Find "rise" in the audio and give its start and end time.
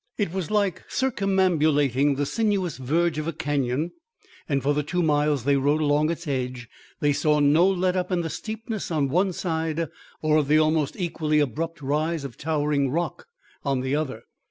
11.83-12.23